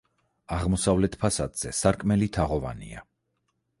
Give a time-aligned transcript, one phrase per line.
[0.55, 3.05] აღმოსავლეთ ფასადზე სარკმელი თაღოვანია.